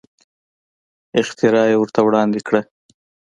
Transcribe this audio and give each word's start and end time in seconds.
اختراع 1.21 1.65
یې 1.71 1.77
ورته 1.79 1.99
وړاندې 2.03 2.39
کړه. 2.47 2.61